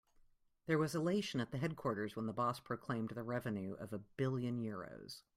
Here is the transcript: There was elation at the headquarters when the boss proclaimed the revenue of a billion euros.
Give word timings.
There 0.65 0.79
was 0.79 0.95
elation 0.95 1.39
at 1.41 1.51
the 1.51 1.59
headquarters 1.59 2.15
when 2.15 2.25
the 2.25 2.33
boss 2.33 2.59
proclaimed 2.59 3.09
the 3.09 3.21
revenue 3.21 3.75
of 3.75 3.93
a 3.93 3.99
billion 3.99 4.57
euros. 4.57 5.21